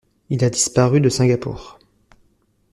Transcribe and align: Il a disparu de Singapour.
Il 0.31 0.43
a 0.43 0.49
disparu 0.49 0.99
de 0.99 1.09
Singapour. 1.09 1.77